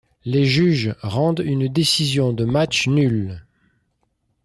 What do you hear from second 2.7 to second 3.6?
nul.